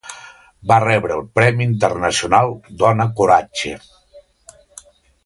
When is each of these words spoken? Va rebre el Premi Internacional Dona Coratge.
Va 0.69 0.77
rebre 0.83 1.13
el 1.19 1.27
Premi 1.39 1.67
Internacional 1.71 2.49
Dona 2.85 3.07
Coratge. 3.21 3.75